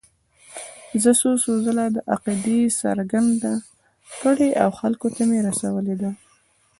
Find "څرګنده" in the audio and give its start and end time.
2.81-3.53